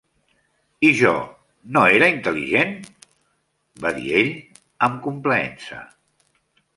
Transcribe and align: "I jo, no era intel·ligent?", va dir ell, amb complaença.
"I 0.87 0.89
jo, 0.99 1.09
no 1.75 1.83
era 1.97 2.07
intel·ligent?", 2.13 2.73
va 3.83 3.91
dir 3.99 4.07
ell, 4.23 4.31
amb 4.89 4.97
complaença. 5.09 5.83